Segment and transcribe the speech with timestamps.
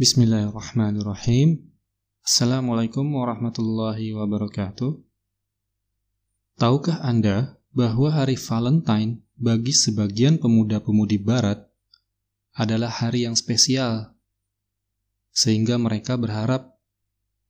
[0.00, 1.60] Bismillahirrahmanirrahim.
[2.24, 4.96] Assalamualaikum warahmatullahi wabarakatuh.
[6.56, 11.68] Tahukah Anda bahwa hari Valentine bagi sebagian pemuda-pemudi barat
[12.56, 14.16] adalah hari yang spesial
[15.36, 16.80] sehingga mereka berharap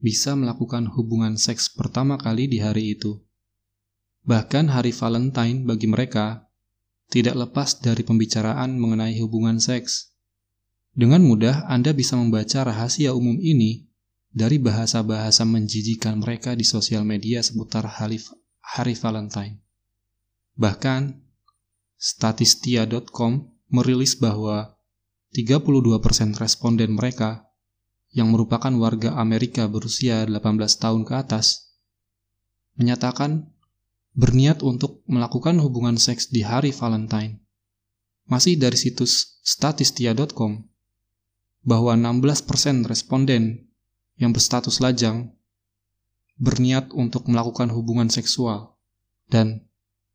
[0.00, 3.20] bisa melakukan hubungan seks pertama kali di hari itu.
[4.24, 6.48] Bahkan hari Valentine bagi mereka
[7.12, 10.16] tidak lepas dari pembicaraan mengenai hubungan seks.
[10.98, 13.86] Dengan mudah Anda bisa membaca rahasia umum ini
[14.34, 18.18] dari bahasa-bahasa menjijikan mereka di sosial media seputar hari,
[18.58, 19.62] hari Valentine.
[20.58, 21.22] Bahkan,
[21.94, 24.74] Statistia.com merilis bahwa
[25.38, 27.46] 32% responden mereka
[28.10, 30.34] yang merupakan warga Amerika berusia 18
[30.82, 31.78] tahun ke atas
[32.74, 33.46] menyatakan
[34.18, 37.38] berniat untuk melakukan hubungan seks di hari Valentine.
[38.26, 40.66] Masih dari situs statistia.com,
[41.68, 43.68] bahwa 16% responden
[44.16, 45.36] yang berstatus lajang
[46.40, 48.80] berniat untuk melakukan hubungan seksual
[49.28, 49.68] dan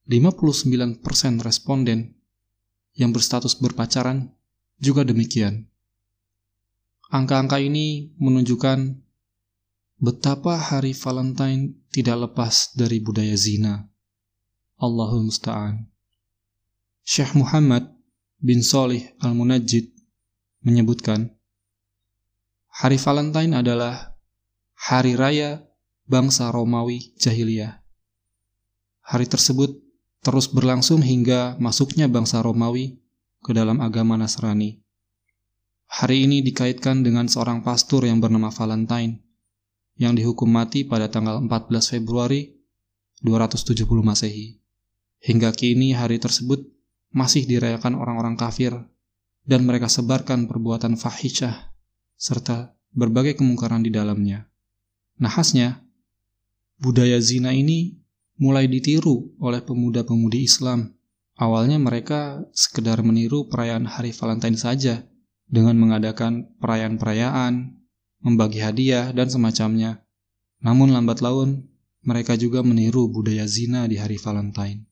[0.09, 1.05] 59%
[1.45, 2.17] responden
[2.97, 4.33] yang berstatus berpacaran
[4.81, 5.69] juga demikian.
[7.13, 8.97] Angka-angka ini menunjukkan
[10.01, 13.85] betapa hari Valentine tidak lepas dari budaya zina.
[14.81, 15.85] Allahul Musta'an.
[17.05, 17.93] Syekh Muhammad
[18.41, 19.93] bin Salih Al-Munajjid
[20.65, 21.31] menyebutkan,
[22.73, 24.17] Hari Valentine adalah
[24.73, 25.61] hari raya
[26.09, 27.85] bangsa Romawi jahiliyah.
[29.05, 29.77] Hari tersebut
[30.25, 32.97] terus berlangsung hingga masuknya bangsa Romawi
[33.45, 34.81] ke dalam agama Nasrani.
[35.85, 39.21] Hari ini dikaitkan dengan seorang pastor yang bernama Valentine
[40.01, 42.57] yang dihukum mati pada tanggal 14 Februari
[43.21, 44.57] 270 Masehi.
[45.21, 46.65] Hingga kini hari tersebut
[47.13, 48.73] masih dirayakan orang-orang kafir
[49.45, 51.72] dan mereka sebarkan perbuatan fahisyah
[52.23, 54.47] serta berbagai kemungkaran di dalamnya.
[55.19, 55.83] Nahasnya,
[56.79, 57.99] budaya zina ini
[58.39, 60.95] mulai ditiru oleh pemuda-pemudi Islam.
[61.35, 65.03] Awalnya mereka sekedar meniru perayaan hari Valentine saja
[65.51, 67.75] dengan mengadakan perayaan-perayaan,
[68.23, 69.99] membagi hadiah, dan semacamnya.
[70.63, 71.67] Namun lambat laun,
[72.07, 74.87] mereka juga meniru budaya zina di hari Valentine.